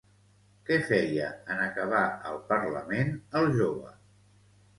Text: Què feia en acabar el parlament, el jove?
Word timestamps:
Què 0.69 0.77
feia 0.87 1.27
en 1.55 1.61
acabar 1.65 1.99
el 2.31 2.41
parlament, 2.53 3.13
el 3.43 3.53
jove? 3.61 3.95